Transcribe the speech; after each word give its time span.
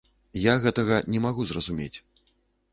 Я 0.51 0.55
гэтага 0.63 0.95
не 1.17 1.23
магу 1.27 1.47
зразумець. 1.53 1.93